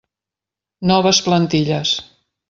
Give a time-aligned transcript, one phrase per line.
[0.91, 1.93] Noves plantilles.